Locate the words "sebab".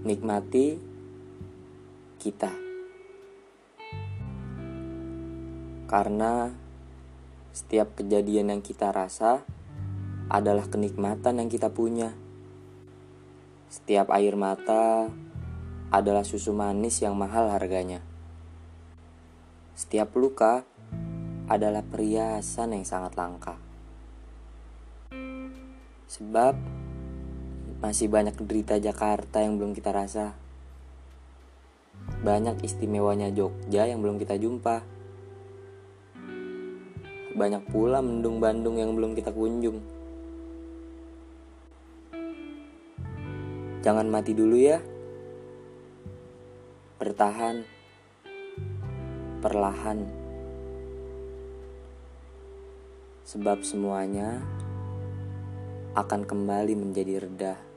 26.06-26.79, 53.24-53.64